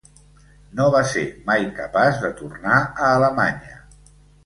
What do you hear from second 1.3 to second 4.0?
mai capaç de tornar a Alemanya.